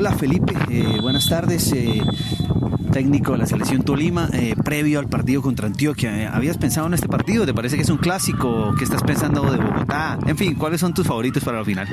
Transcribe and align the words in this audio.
Hola 0.00 0.12
Felipe, 0.12 0.54
eh, 0.70 0.96
buenas 1.02 1.28
tardes. 1.28 1.74
Eh, 1.74 2.00
técnico 2.90 3.32
de 3.32 3.38
la 3.38 3.44
selección 3.44 3.82
Tolima, 3.82 4.30
eh, 4.32 4.54
previo 4.64 4.98
al 4.98 5.10
partido 5.10 5.42
contra 5.42 5.66
Antioquia. 5.66 6.34
¿Habías 6.34 6.56
pensado 6.56 6.86
en 6.86 6.94
este 6.94 7.06
partido? 7.06 7.44
¿Te 7.44 7.52
parece 7.52 7.76
que 7.76 7.82
es 7.82 7.90
un 7.90 7.98
clásico? 7.98 8.74
¿Qué 8.78 8.84
estás 8.84 9.02
pensando 9.02 9.42
de 9.50 9.58
Bogotá? 9.58 10.18
En 10.26 10.38
fin, 10.38 10.54
¿cuáles 10.54 10.80
son 10.80 10.94
tus 10.94 11.06
favoritos 11.06 11.44
para 11.44 11.58
la 11.58 11.66
final? 11.66 11.86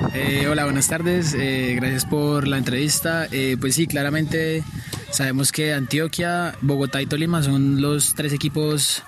hola, 0.50 0.64
buenas 0.64 0.88
tardes. 0.88 1.34
gracias 1.36 2.06
por 2.06 2.48
la 2.48 2.58
entrevista. 2.58 3.28
pues 3.60 3.76
sí, 3.76 3.88
claramente 3.88 4.64
sabemos 5.12 5.52
que 5.52 5.74
Antioquia, 5.74 6.56
Bogotá 6.62 7.02
y 7.02 7.08
Tolima 7.08 7.44
son 7.44 7.82
los 7.82 8.16
tres 8.16 8.32
equipos 8.32 9.04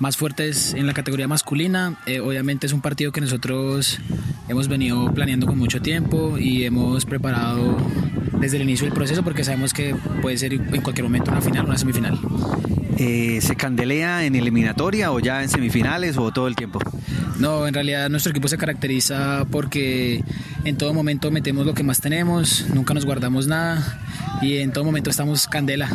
más 0.00 0.16
fuertes 0.16 0.74
en 0.74 0.88
la 0.88 0.92
categoría 0.92 1.28
masculina. 1.28 2.00
obviamente 2.20 2.66
es 2.66 2.72
un 2.72 2.80
partido 2.80 3.12
que 3.12 3.20
nosotros 3.20 4.00
hemos 4.48 4.68
venido 4.68 5.12
planeando 5.12 5.46
con 5.46 5.58
mucho 5.58 5.80
tiempo 5.80 6.38
y 6.38 6.64
hemos 6.64 7.04
preparado 7.04 7.76
desde 8.40 8.56
el 8.56 8.64
inicio 8.64 8.86
del 8.86 8.94
proceso 8.94 9.22
porque 9.22 9.44
sabemos 9.44 9.72
que 9.72 9.94
puede 10.20 10.36
ser 10.36 10.52
en 10.54 10.82
cualquier 10.82 11.04
momento 11.04 11.30
una 11.30 11.40
final 11.40 11.64
o 11.64 11.68
una 11.68 11.78
semifinal. 11.78 12.18
Eh, 12.98 13.40
¿Se 13.40 13.56
candelea 13.56 14.24
en 14.24 14.36
eliminatoria 14.36 15.10
o 15.10 15.18
ya 15.18 15.42
en 15.42 15.48
semifinales 15.48 16.16
o 16.16 16.30
todo 16.32 16.46
el 16.46 16.54
tiempo? 16.54 16.78
No, 17.38 17.66
en 17.66 17.74
realidad 17.74 18.08
nuestro 18.08 18.30
equipo 18.30 18.46
se 18.46 18.56
caracteriza 18.56 19.44
porque 19.50 20.22
en 20.64 20.76
todo 20.76 20.94
momento 20.94 21.30
metemos 21.30 21.66
lo 21.66 21.74
que 21.74 21.82
más 21.82 22.00
tenemos, 22.00 22.66
nunca 22.72 22.94
nos 22.94 23.04
guardamos 23.04 23.46
nada 23.46 24.00
y 24.40 24.58
en 24.58 24.72
todo 24.72 24.84
momento 24.84 25.10
estamos 25.10 25.48
candela. 25.48 25.90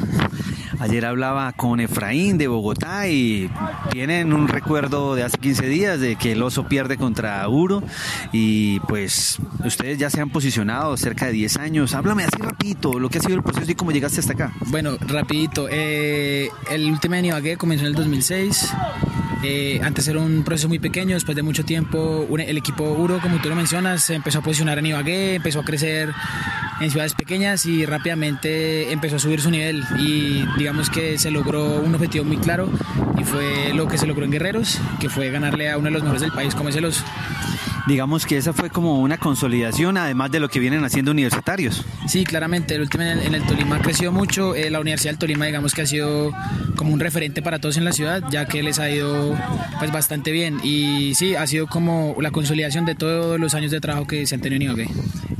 Ayer 0.79 1.05
hablaba 1.05 1.51
con 1.51 1.81
Efraín 1.81 2.37
de 2.37 2.47
Bogotá 2.47 3.07
y 3.09 3.49
tienen 3.91 4.31
un 4.31 4.47
recuerdo 4.47 5.13
de 5.13 5.23
hace 5.23 5.37
15 5.37 5.67
días 5.67 5.99
de 5.99 6.15
que 6.15 6.31
el 6.31 6.41
oso 6.41 6.67
pierde 6.67 6.95
contra 6.95 7.47
Uro 7.49 7.83
y 8.31 8.79
pues 8.81 9.39
ustedes 9.65 9.97
ya 9.97 10.09
se 10.09 10.21
han 10.21 10.29
posicionado 10.29 10.95
cerca 10.95 11.25
de 11.25 11.33
10 11.33 11.57
años. 11.57 11.93
Háblame 11.93 12.23
así 12.23 12.37
rapidito 12.39 12.97
lo 12.97 13.09
que 13.09 13.17
ha 13.17 13.21
sido 13.21 13.35
el 13.35 13.43
proceso 13.43 13.69
y 13.69 13.75
cómo 13.75 13.91
llegaste 13.91 14.21
hasta 14.21 14.33
acá. 14.33 14.53
Bueno, 14.67 14.97
rapidito. 15.01 15.67
Eh, 15.69 16.49
el 16.71 16.89
último 16.89 17.15
año 17.15 17.27
Ibagué 17.27 17.57
comenzó 17.57 17.83
en 17.83 17.87
el 17.87 17.95
2006. 17.95 18.73
Eh, 19.43 19.79
antes 19.83 20.07
era 20.07 20.19
un 20.19 20.43
proceso 20.43 20.67
muy 20.67 20.79
pequeño, 20.79 21.15
después 21.15 21.35
de 21.35 21.43
mucho 21.43 21.63
tiempo 21.63 22.27
el 22.37 22.57
equipo 22.57 22.83
Uro, 22.91 23.19
como 23.21 23.39
tú 23.41 23.49
lo 23.49 23.55
mencionas, 23.55 24.09
empezó 24.09 24.39
a 24.39 24.41
posicionar 24.41 24.79
en 24.79 24.87
Ibagué, 24.87 25.35
empezó 25.35 25.61
a 25.61 25.63
crecer 25.63 26.13
en 26.81 26.91
ciudades 26.91 27.13
pequeñas 27.13 27.65
y 27.65 27.85
rápidamente 27.85 28.91
empezó 28.91 29.15
a 29.15 29.19
subir 29.19 29.41
su 29.41 29.49
nivel 29.49 29.83
y 29.97 30.45
digamos 30.57 30.89
que 30.89 31.17
se 31.17 31.31
logró 31.31 31.79
un 31.79 31.95
objetivo 31.95 32.25
muy 32.25 32.37
claro 32.37 32.69
y 33.17 33.23
fue 33.23 33.73
lo 33.73 33.87
que 33.87 33.97
se 33.97 34.07
logró 34.07 34.25
en 34.25 34.31
Guerreros, 34.31 34.79
que 34.99 35.09
fue 35.09 35.29
ganarle 35.29 35.69
a 35.69 35.77
uno 35.77 35.85
de 35.85 35.91
los 35.91 36.03
mejores 36.03 36.21
del 36.21 36.31
país 36.31 36.53
como 36.53 36.69
es 36.69 36.75
el 36.75 36.85
Oso. 36.85 37.03
Digamos 37.87 38.25
que 38.25 38.37
esa 38.37 38.53
fue 38.53 38.69
como 38.69 38.99
una 39.01 39.17
consolidación, 39.17 39.97
además 39.97 40.31
de 40.31 40.39
lo 40.39 40.49
que 40.49 40.59
vienen 40.59 40.83
haciendo 40.83 41.11
universitarios. 41.11 41.85
Sí, 42.07 42.23
claramente, 42.23 42.75
el 42.75 42.81
último 42.81 43.03
en 43.03 43.33
el, 43.33 43.43
Tolima 43.43 43.79
creció 43.79 44.11
mucho, 44.11 44.55
eh, 44.55 44.69
la 44.69 44.79
Universidad 44.79 45.11
del 45.11 45.19
Tolima 45.19 45.45
digamos 45.45 45.73
que 45.73 45.81
ha 45.81 45.85
sido 45.85 46.31
como 46.75 46.93
un 46.93 46.99
referente 46.99 47.41
para 47.41 47.59
todos 47.59 47.77
en 47.77 47.85
la 47.85 47.91
ciudad, 47.91 48.23
ya 48.29 48.45
que 48.45 48.63
les 48.63 48.79
ha 48.79 48.89
ido 48.89 49.35
pues 49.79 49.91
bastante 49.91 50.31
bien 50.31 50.59
y 50.63 51.13
sí, 51.15 51.35
ha 51.35 51.45
sido 51.47 51.67
como 51.67 52.15
la 52.19 52.31
consolidación 52.31 52.85
de 52.85 52.95
todos 52.95 53.39
los 53.39 53.53
años 53.53 53.71
de 53.71 53.81
trabajo 53.81 54.07
que 54.07 54.25
se 54.25 54.35
han 54.35 54.41
tenido 54.41 54.57
en 54.57 54.61
Ibagué. 54.63 54.89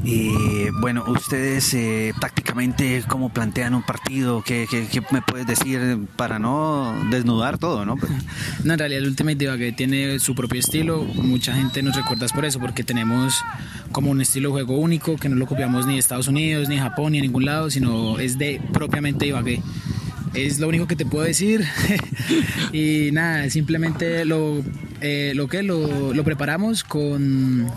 Y 0.04 0.70
bueno, 0.80 1.04
ustedes 1.08 1.74
eh, 1.74 2.14
tácticamente, 2.20 3.04
¿cómo 3.08 3.30
plantean 3.30 3.76
un 3.76 3.84
partido? 3.84 4.42
¿Qué, 4.42 4.68
me 5.12 5.22
puedes 5.22 5.46
decir 5.46 6.08
para 6.16 6.40
no 6.40 6.96
desnudar 7.12 7.58
todo, 7.58 7.86
no? 7.86 7.96
no, 8.64 8.74
en 8.74 8.80
realidad 8.80 9.04
el 9.04 9.10
Ultimate 9.10 9.58
que 9.58 9.72
tiene 9.72 10.20
su 10.20 10.36
propio 10.36 10.60
estilo. 10.60 11.04
Mucha 11.04 11.54
gente 11.54 11.84
nos 11.84 11.96
recuerda 11.96 12.26
por 12.34 12.46
eso, 12.46 12.60
porque 12.60 12.84
tenemos 12.84 13.44
como 13.92 14.12
un 14.12 14.22
estilo 14.22 14.50
de 14.50 14.64
juego 14.64 14.78
único, 14.78 15.18
que 15.18 15.30
no 15.30 15.36
lo 15.36 15.46
copiamos 15.46 15.86
ni 15.86 15.94
de 15.94 16.00
Estados 16.00 16.28
Unidos, 16.28 16.70
ni 16.70 16.76
de 16.76 16.82
Japón, 16.82 17.12
ni 17.12 17.20
de 17.20 17.28
ningún 17.28 17.46
lado, 17.46 17.70
sino 17.70 18.20
es 18.20 18.38
de 18.38 18.62
propiamente 18.74 19.28
Ibagué. 19.28 19.62
Es 20.34 20.60
lo 20.60 20.68
único 20.68 20.88
que 20.88 20.96
te 20.96 21.06
puedo 21.06 21.26
decir. 21.26 21.66
y 22.74 23.10
nada, 23.12 23.50
simplemente 23.50 24.26
lo, 24.26 24.64
eh, 25.02 25.34
lo 25.36 25.48
que 25.48 25.64
lo, 25.64 26.14
lo 26.14 26.24
preparamos 26.24 26.84
con 26.84 27.72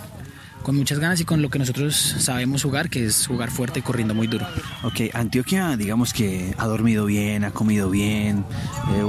con 0.63 0.77
muchas 0.77 0.99
ganas 0.99 1.21
y 1.21 1.25
con 1.25 1.43
lo 1.43 1.51
que 1.51 1.59
nosotros 1.59 1.97
sabemos 1.97 2.63
jugar, 2.63 2.89
que 2.89 3.05
es 3.05 3.27
jugar 3.27 3.51
fuerte 3.51 3.83
corriendo 3.83 4.15
muy 4.15 4.27
duro. 4.27 4.47
Ok, 4.83 5.01
Antioquia, 5.13 5.77
digamos 5.77 6.13
que 6.13 6.55
ha 6.57 6.67
dormido 6.67 7.05
bien, 7.05 7.45
ha 7.45 7.51
comido 7.51 7.91
bien, 7.91 8.45
eh, 8.97 9.02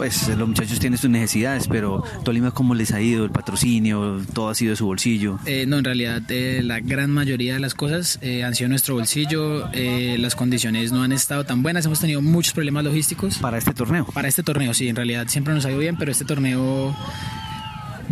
pues 0.00 0.28
los 0.28 0.48
muchachos 0.48 0.80
tienen 0.80 0.98
sus 0.98 1.10
necesidades, 1.10 1.68
pero 1.68 2.02
Tolima, 2.24 2.52
¿cómo 2.52 2.74
les 2.74 2.90
ha 2.92 3.02
ido 3.02 3.22
el 3.22 3.30
patrocinio? 3.30 4.22
¿Todo 4.32 4.48
ha 4.48 4.54
sido 4.54 4.70
de 4.70 4.76
su 4.76 4.86
bolsillo? 4.86 5.38
Eh, 5.44 5.66
no, 5.68 5.76
en 5.76 5.84
realidad 5.84 6.22
eh, 6.30 6.62
la 6.64 6.80
gran 6.80 7.10
mayoría 7.10 7.52
de 7.52 7.60
las 7.60 7.74
cosas 7.74 8.18
han 8.22 8.54
sido 8.54 8.70
nuestro 8.70 8.94
bolsillo, 8.94 9.68
las 9.74 10.34
condiciones 10.34 10.90
no 10.90 11.02
han 11.02 11.12
estado 11.12 11.44
tan 11.44 11.62
buenas, 11.62 11.84
hemos 11.84 12.00
tenido 12.00 12.22
muchos 12.22 12.54
problemas 12.54 12.82
logísticos. 12.82 13.36
¿Para 13.36 13.58
este 13.58 13.74
torneo? 13.74 14.06
Para 14.06 14.26
este 14.26 14.42
torneo, 14.42 14.72
sí, 14.72 14.88
en 14.88 14.96
realidad 14.96 15.28
siempre 15.28 15.52
nos 15.52 15.66
ha 15.66 15.70
ido 15.70 15.80
bien, 15.80 15.96
pero 15.98 16.10
este 16.10 16.24
torneo 16.24 16.96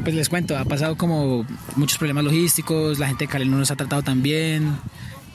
pues 0.02 0.14
les 0.14 0.28
cuento, 0.28 0.58
ha 0.58 0.66
pasado 0.66 0.96
como 0.96 1.46
muchos 1.76 1.96
problemas 1.96 2.22
logísticos, 2.22 2.98
la 2.98 3.06
gente 3.06 3.24
de 3.24 3.28
Cali 3.28 3.48
no 3.48 3.56
nos 3.56 3.70
ha 3.70 3.76
tratado 3.76 4.02
tan 4.02 4.22
bien, 4.22 4.76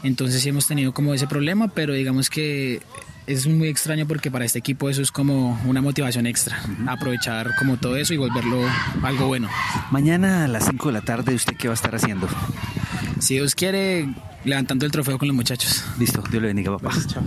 entonces 0.03 0.41
sí 0.41 0.49
hemos 0.49 0.67
tenido 0.67 0.93
como 0.93 1.13
ese 1.13 1.27
problema, 1.27 1.69
pero 1.69 1.93
digamos 1.93 2.29
que 2.29 2.81
es 3.25 3.47
muy 3.47 3.69
extraño 3.69 4.05
porque 4.05 4.29
para 4.29 4.45
este 4.45 4.59
equipo 4.59 4.89
eso 4.89 5.01
es 5.01 5.11
como 5.11 5.59
una 5.65 5.81
motivación 5.81 6.25
extra, 6.25 6.61
aprovechar 6.87 7.55
como 7.57 7.77
todo 7.77 7.95
eso 7.95 8.13
y 8.13 8.17
volverlo 8.17 8.61
algo 9.01 9.27
bueno. 9.27 9.49
Mañana 9.91 10.45
a 10.45 10.47
las 10.47 10.65
5 10.65 10.87
de 10.89 10.93
la 10.93 11.01
tarde, 11.01 11.33
¿usted 11.33 11.55
qué 11.55 11.67
va 11.67 11.73
a 11.73 11.75
estar 11.75 11.95
haciendo? 11.95 12.27
Si 13.19 13.35
Dios 13.35 13.55
quiere, 13.55 14.09
levantando 14.43 14.85
el 14.85 14.91
trofeo 14.91 15.17
con 15.17 15.27
los 15.27 15.35
muchachos. 15.35 15.85
Listo, 15.97 16.21
Dios 16.29 16.41
le 16.41 16.49
bendiga, 16.49 16.77
papá. 16.77 16.93
chao. 17.07 17.23